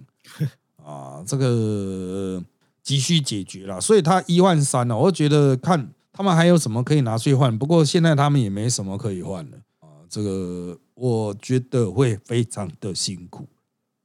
[0.86, 2.40] 啊，这个
[2.84, 13.48] 急需解决了，所以他一万三呢，我觉得看他们还有什么可以拿去换，不过现在他们也没什么可以换了啊，这个我觉得会非常的辛苦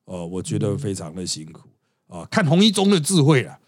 [0.06, 1.68] 哦，我觉得非常的辛苦。
[2.14, 3.58] 啊，看洪一中的智慧了。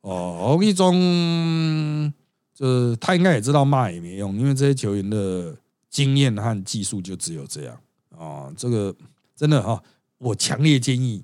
[0.00, 2.10] 哦，洪一中，
[2.54, 5.54] 这他应该也知道骂也没用，因为这些球员的
[5.90, 7.78] 经验和技术就只有这样。
[8.10, 8.94] 哦，这个
[9.36, 9.82] 真的哈，
[10.16, 11.22] 我强烈建议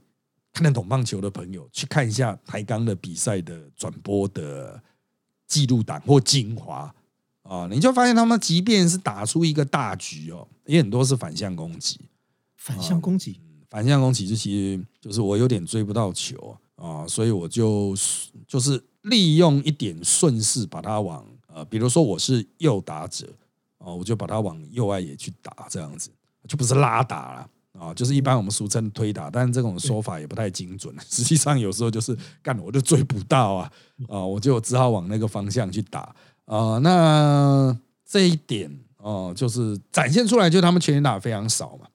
[0.53, 4.79] 看得懂棒球的朋友去看一下台钢的比赛的转播的
[5.47, 6.95] 记录档或精华。
[7.45, 11.99] 啊，你就发现他们即便是打出一个大局哦，也很多是反向攻击，
[12.57, 13.41] 反向攻击。
[13.71, 17.95] 反向攻其实其实就是我有点追不到球啊，所以我就
[18.47, 23.27] 就是利用一点顺势把它往呃，比如说我是右打者
[23.79, 26.11] 啊，我就把它往右外野去打，这样子
[26.47, 30.95] 就不是拉打了啊，就是一般我们俗称推打，但是这种说法也不太精准。
[31.09, 33.73] 实际上有时候就是干我就追不到啊
[34.09, 36.79] 啊，我就只好往那个方向去打啊。
[36.79, 37.77] 那
[38.07, 41.87] 这一点哦，就是展现出来，就他们全员打非常少嘛。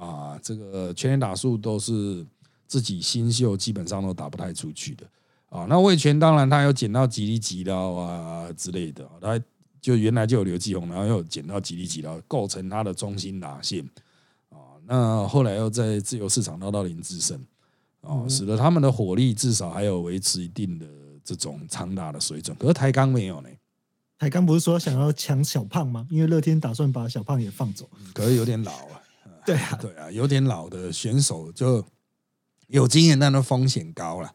[0.00, 2.26] 啊，这个全员打数都是
[2.66, 5.06] 自己新秀，基本上都打不太出去的
[5.50, 5.66] 啊。
[5.68, 9.38] 那魏权当然他有捡到吉利吉刀啊之类的，他
[9.78, 13.84] 就原来就有刘继宏，然后又捡到吉利吉刀，构成他的中心打线
[14.48, 14.80] 啊。
[14.86, 17.38] 那后来又在自由市场捞到林志胜
[18.00, 20.86] 啊，使得他们的火力至少还有维持一定的
[21.22, 23.48] 这种长打的水准，可是台钢没有呢。
[24.18, 26.06] 台钢不是说想要抢小胖吗？
[26.10, 28.99] 因为乐天打算把小胖也放走，可是有点老啊。
[29.44, 31.84] 对啊，对啊，有点老的选手就
[32.68, 34.32] 有经验，但是风险高了。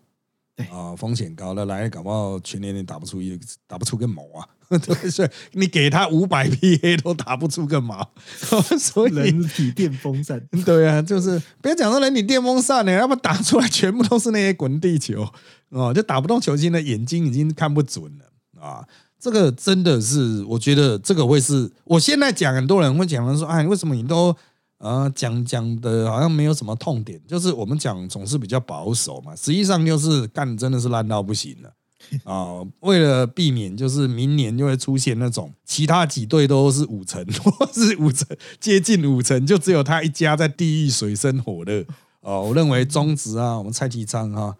[0.55, 3.37] 对啊，风险高了，来搞不好全年你打不出一
[3.67, 4.47] 打不出个毛啊！
[4.79, 8.09] 对， 所以你给他五百 PA 都打不出个毛，
[8.79, 10.39] 所以人体电风扇。
[10.65, 15.27] 对啊，就是不要讲说人体电风扇呢，要不打出来全部都是那些滚地球
[15.69, 18.87] 哦，就打不动球星的眼睛已经看不准了啊！
[19.19, 24.33] 这个真的是，我觉得这个会是我现在讲，很多人会讲说，哎，为什么你都？
[24.77, 31.73] 啊，讲讲的好像没有什么痛点，就是我们讲总是比较保守嘛，实际上就是干真的是烂到不行了
[32.23, 32.61] 啊！
[32.81, 38.27] 为了避免就是明年就会出现那种其他几队都是五成 或是五成
[38.59, 41.83] 接近五成，就只有他一家在地狱水深火热
[42.19, 42.43] 哦。
[42.43, 44.55] 我认为中职啊，我们蔡其昌哈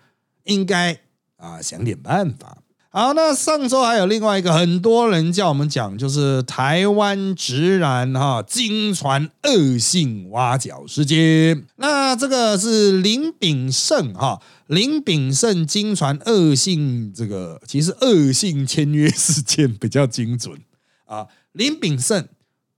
[0.46, 0.98] 应该
[1.36, 2.58] 啊想点办法。
[2.98, 11.66] 好，那上周还有另外一个很多人叫我们讲，就是台湾直男哈金传恶性挖角事件。
[11.76, 20.58] 那这个是林炳胜哈，林炳胜金传恶性这个其实恶性签约事件比较精准
[21.04, 21.28] 啊。
[21.52, 22.26] 林炳胜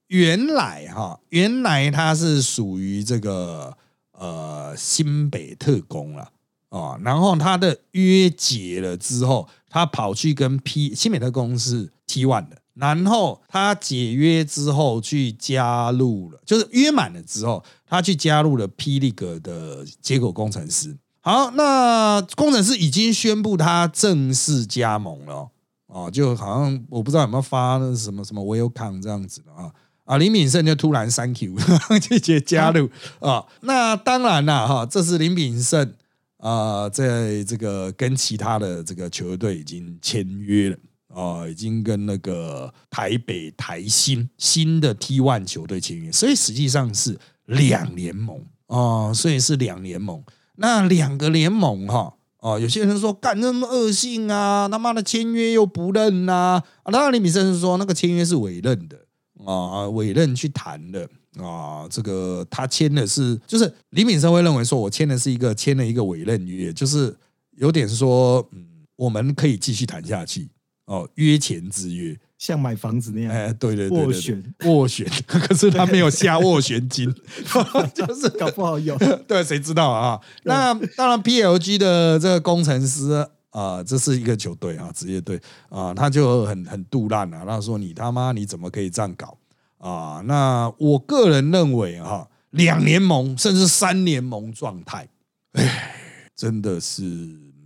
[0.07, 3.77] 原来哈原来他是属于这个
[4.13, 6.29] 呃新北特工了。
[6.69, 9.47] 啊，然后他的约解了之后，
[9.77, 20.97] 他跑去跟 P 新美特公司 T one 的，然后他解约之后去加入了，就是约满了之后，他去加入了霹雳格的接口工程师。
[21.19, 25.47] 好，那工程师已经宣布他正式加盟了，
[25.85, 29.71] 哦，就好像我不知道有没有发那什么什么 Welcome 这样子的啊
[30.05, 31.55] 啊，林炳胜就突然 Thank you
[32.01, 35.93] 拒绝加入啊，那当然了哈，这是林炳胜。
[36.37, 50.23] 啊，在这个跟其他的这个球队已经签约了啊，已经跟那个台北台新新的 T One 球队签约，所以实际上是两联盟啊，所以是两联盟。
[50.57, 58.97] 那两个联盟哈啊，有些人说干那么恶性啊，他妈的签约又不认呐啊，当然李敏生说那个签约是委任的
[59.43, 61.09] 啊，委任去谈的。
[61.37, 67.15] 啊，这个他签的是，就是李敏生会认为说，我签的是一个签了一个委任约，就是
[67.57, 70.49] 有点说，嗯，我们可以继续谈下去
[70.85, 74.53] 哦，约前之约，像买房子那样，哎，对对对斡旋。
[74.59, 77.13] 斡旋， 可是他没有下斡旋金，
[77.93, 78.97] 就是搞不好有，
[79.27, 80.19] 对，谁知道啊？
[80.43, 89.37] 那当然，PLG 的这个工程师啊，这是一个球队啊，职业队啊，他就很很杜烂啊，他说你他妈你怎么可以这样搞？
[89.79, 95.07] 啊，那我个人认为哈，两联盟甚至三联盟状态，
[95.53, 95.93] 哎，
[96.35, 97.03] 真的是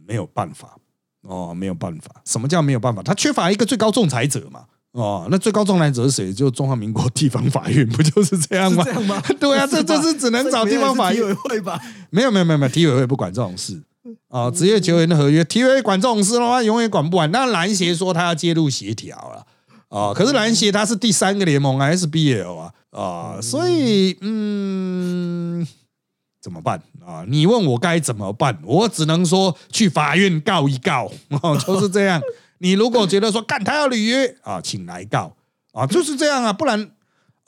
[0.08, 0.78] 没有办法
[1.22, 2.22] 哦，没有办法。
[2.26, 3.02] 什么叫没有办法？
[3.02, 4.66] 他缺乏一个最高仲裁者嘛。
[4.92, 6.34] 哦，那最高仲裁者是谁？
[6.34, 8.84] 就中华民国地方法院，不就是这样吗？
[8.84, 9.22] 这样吗？
[9.40, 11.80] 对啊，这这是只能找地方法院委会吧？
[12.10, 13.82] 没有没有没有没有，体委会不管这种事
[14.28, 14.52] 啊。
[14.52, 17.32] 职业球员的合约，体委会管这种事的话，永远管不完。
[17.32, 19.46] 那篮协说他要介入协调了。
[19.92, 25.68] 啊，可是篮协它是第三个联盟啊，SBL 啊，啊，所以嗯，
[26.42, 27.26] 怎么办啊？
[27.28, 31.12] 你问我该怎么办，我只能说去法院告一告，
[31.44, 32.22] 哦， 就是这样。
[32.60, 35.36] 你如果觉得说干他要履约啊，请来告
[35.74, 36.92] 啊，就是这样啊，不然。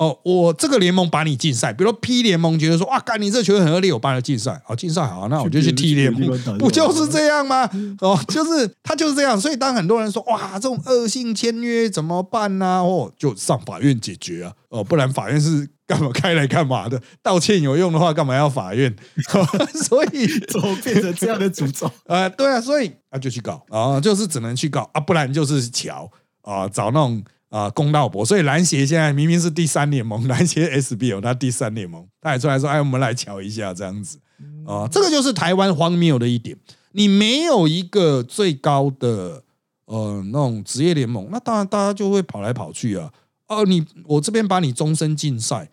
[0.03, 4.61] 哦，我这个联盟把你禁赛，比如 P 联盟觉得说哇，干你这球员很恶劣，我把你禁赛。
[4.65, 7.69] 好，禁赛好，那我就去 T 联盟，不就是这样吗？
[8.01, 9.39] 哦，就是他就是这样。
[9.39, 12.81] 所以当很多人说哇，这种恶性签约怎么办呢？
[12.83, 14.53] 哦，就上法院解决啊。
[14.69, 17.01] 哦，不然法院是干嘛开来干嘛的？
[17.21, 18.93] 道歉有用的话，干嘛要法院？
[19.87, 21.89] 所以 怎么变成这样的诅咒？
[22.07, 26.09] 啊，对啊，所以啊就去搞啊，就是只能去搞啊，不然就是瞧
[26.41, 27.23] 啊，找那种。
[27.53, 34.17] 啊，公道博，所以篮协现在明明是第三联盟，篮协 SBL 他第三联盟，他也出来说，哎，我们来瞧一下这样子
[34.65, 36.57] 啊，这个就是台湾荒谬的一点，
[36.93, 39.43] 你没有一个最高的
[39.85, 43.13] 呃那种职业联盟，那当然大家就会跑来跑去啊，
[43.47, 45.69] 哦，你我这边把你终身禁赛，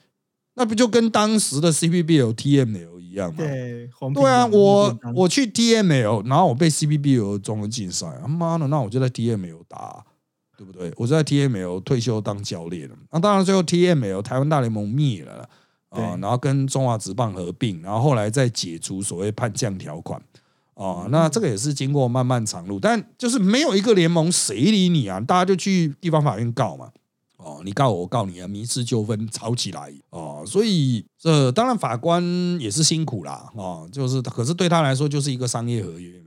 [0.56, 3.36] 那不就跟当时的 CBL、TML 一样吗？
[3.38, 10.04] 对，对啊，我我去 TML，然后我被 CBL 终身禁赛，他妈的，那我就在 TML 打。
[10.60, 10.92] 对不对？
[10.98, 12.86] 我在 TML 退休当教练。
[12.86, 15.48] 了，那当然最后 TML 台湾大联盟灭了
[15.88, 20.22] 啊，然后跟中华职棒合并，然后后来再解除所谓叛将条款。
[20.74, 25.18] 啊，那这个也是经过漫漫长路，但就是没有一个联盟谁理你啊？
[25.18, 26.90] 大家就去地方法院告嘛，
[27.38, 29.90] 哦，你告我，我告你啊，民事纠纷吵起来。
[30.10, 32.22] 哦，所以这当然法官
[32.60, 36.20] 也是辛苦啦，哦，就是可是对他来说就是一个商业合约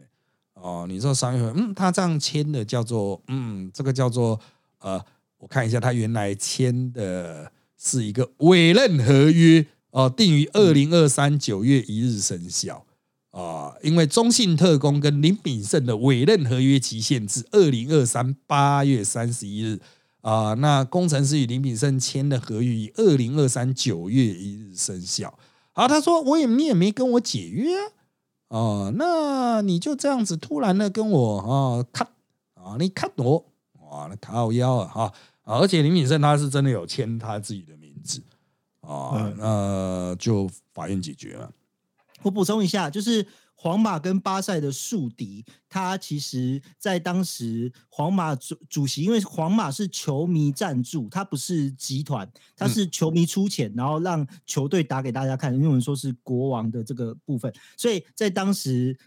[0.63, 4.39] 哦，你说商业合约，嗯，他这样签的叫做，嗯，这个叫做，
[4.79, 5.03] 呃，
[5.37, 12.85] 我看一下，他原来签的是一个委任合约，哦，定于二零二三九月一日生效，
[13.31, 19.81] 啊，因为中信特工跟林炳胜的委任合约期限至二零二三八月三十一日，
[20.21, 25.37] 啊，那工程师与林炳胜签的合约以二零二三九月一日生效，
[25.73, 27.91] 好，他说我也你也没跟我解约啊。
[28.53, 32.05] 哦，那你就这样子突然的跟我啊 cut
[32.53, 33.43] 啊，你 cut 我
[33.79, 35.13] 哇，那靠腰啊哈！
[35.41, 38.21] 而且林敏胜他是真的有签他自己的名字
[38.81, 41.51] 啊，那就法院解决了。
[42.21, 43.25] 我补充一下，就是。
[43.63, 58.99] 皇马跟巴塞的宿敌，他其实在当时皇马主主席，因为皇马是球迷赞助，他不是集团，他是球迷出钱，然后让球队打给大家看，因为我们说是国王的这个部分，所以在当时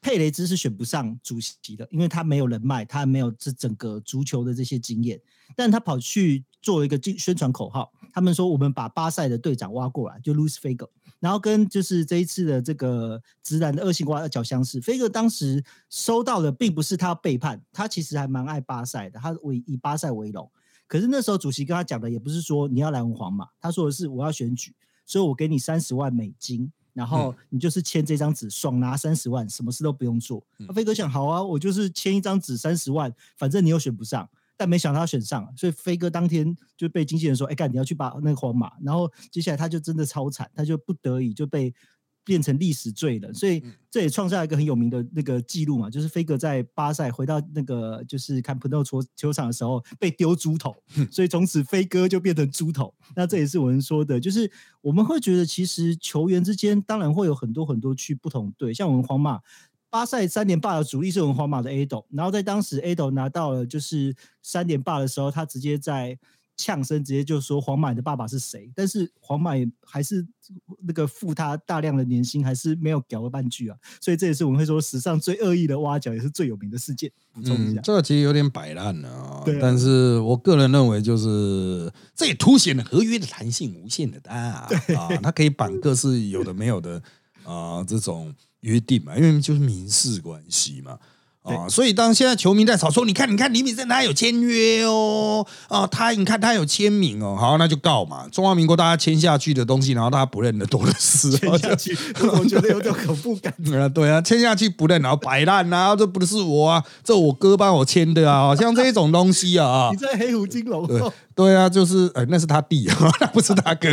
[0.00, 5.20] 佩雷兹是选不上主席的，因为他没有人脉，他没有这整个足球的这些经验，
[5.56, 10.88] 但他跑去做一个宣传口号，他们说我们把巴塞的队长挖过来，就 Luis Figo。
[11.20, 20.48] 然后跟就是这一次的这个直男的恶性瓜较相似，飞哥当时收到的并不是他背叛，他其实还蛮爱巴塞的，他为以巴塞为荣。
[20.86, 24.72] 可是那时候主席跟他讲的也不是说你要来皇马，他说的是我要选举，
[25.04, 30.44] 所以我给你三十万美金，然后你就是签这张纸，爽拿三十万，什么事都不用做。
[30.74, 34.28] 飞哥想，好啊，我就是签一张纸三十万，反正你又选不上。
[34.56, 41.72] 但没想到他选上了，所以飞哥当天就被经纪人说：“哎，干你要去把那个皇马。”然后接下来他就真的超惨，他就不得已就被
[42.28, 43.34] 变成历史罪人。
[43.34, 50.76] 所以这也创下一个很有名的那个记录嘛，就是飞哥在巴塞回到那个就是看普诺球球场的时候被丢猪头，
[51.10, 52.92] 所以从此飞哥就变成猪头。
[53.16, 54.50] 那这也是我们说的，就是
[54.82, 59.40] 我们会觉得其实球员之间当然会有很多很多去不同队，像我们皇马。
[59.90, 66.18] 巴塞三连霸的主力是我们皇马的 A 斗，然后在当时 A 斗拿到了就是三连霸的时候，他直接在
[66.58, 68.70] 呛声，直接就说皇马的爸爸是谁？
[68.74, 69.52] 但是皇马
[69.82, 70.26] 还是
[70.86, 73.76] 那个付他大量的年薪，还是没有屌了半句啊！
[74.00, 77.10] 所以这也是我们会说史上最恶意的挖角，也是最有名的事件。
[77.32, 79.44] 补充一下，这个其实有点摆烂了啊。
[79.60, 84.68] 但是我个人认为，就是这也凸显了合约的弹性无限的大啊，
[85.22, 87.02] 它可以绑各式有的没有的
[87.44, 88.34] 啊这种。
[88.62, 90.98] 约定嘛，因为就是民事关系嘛，
[91.56, 101.96] 啊，所以当现在球迷在吵说，你看，你看李敏胜他有签约哦，啊，他你看他有签名哦，好，那就告嘛，中华民国大家签下去的东西，然后大家不认的多的是， 签下去，
[102.32, 111.00] 我觉得有点恐怖感啊， 对啊，签下去不认，然后摆烂啊，这不是我啊，这我哥帮我签的啊，像这种东西啊，你在黑虎金龙，对
[111.34, 113.88] 对啊，就是呃，那是他弟啊， 那不是他哥，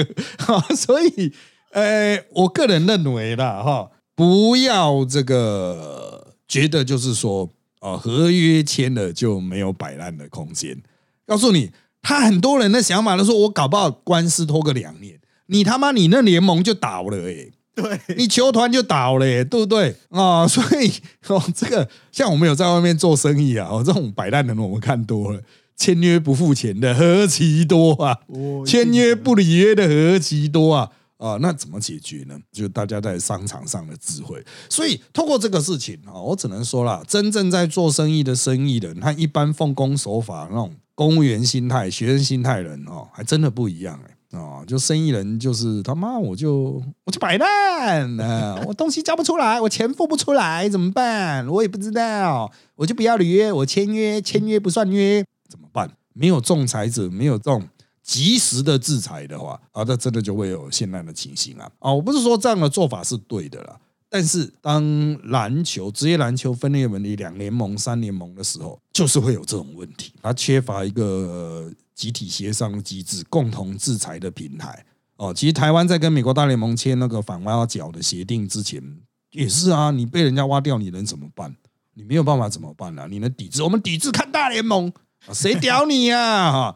[0.75, 1.31] 所以
[1.71, 3.89] 呃，我个人认为啦，哈。
[4.17, 7.49] 不要这个觉得就是说，
[7.81, 10.81] 呃，合约签了就没有摆烂的空间。
[11.25, 11.71] 告诉你，
[12.01, 20.47] 他很多人的想法都说，我搞不好官司拖个两年，你他妈你那联盟就倒了哎，对你球团就倒了，对不对啊？
[20.47, 20.91] 所以
[21.27, 25.41] 哦，这个像我们有在外面做生意啊，哦，这种摆烂的人我们看多了，
[25.75, 28.17] 签约不付钱的何其多啊，
[28.65, 30.91] 签约不履约的何其多啊。
[31.17, 32.37] 啊，那怎么解决呢？
[32.51, 34.43] 就大家在商场上的智慧。
[34.69, 44.65] 所以透过这个事情啊，我只能说了，真正在做生意的生意人，他一般奉公守法那种公务员心态、学生心态人哦，还真的不一样哎啊！
[44.67, 51.47] 就生意人就是他妈，我就我就摆烂啊，我东西交不出来，我钱付不出来怎么办？
[51.47, 55.89] 我也不知道，我就不要履约，我签约签约不算约怎么办？
[56.11, 57.63] 没有仲裁者，没有这种。
[58.05, 61.67] 及时的制裁的话啊，那真的就会有现在的情形啊！
[61.79, 63.75] 啊，我不是说这样的做法是对的啦，
[64.07, 74.85] 但是当篮球职业篮球分裂为两联盟、三联盟的时候，就是会有这种问题，它缺乏一个集体协商机制、共同制裁的平台。
[75.17, 78.83] 哦，其实台湾在跟美国大联盟签那个反挖角的协定之前，
[79.31, 81.55] 也是啊，你被人家挖掉，你能怎么办？
[81.95, 83.07] 你没有办法怎么办呢？
[83.09, 83.63] 你能抵制？
[83.63, 84.93] 我们抵制看大联盟，
[85.33, 86.51] 谁屌你呀？
[86.51, 86.75] 哈！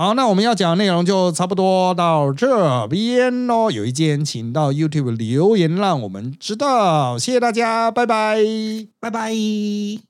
[0.00, 3.68] 好，那我们要讲的内容就差不多到这边喽。
[3.68, 7.18] 有意见请到 YouTube 留言，让我们知道。
[7.18, 8.38] 谢谢大家，拜拜，
[9.00, 10.07] 拜拜。